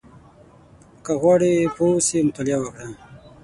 •که 1.03 1.11
غواړې 1.21 1.53
پوه 1.75 1.91
اوسې، 1.95 2.17
مطالعه 2.27 2.59
وکړه. 2.61 2.87